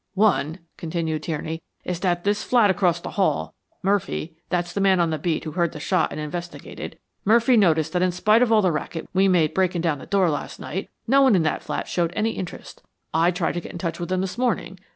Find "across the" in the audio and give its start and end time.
2.71-3.11